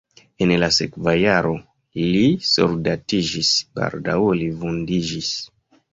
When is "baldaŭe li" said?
3.77-4.53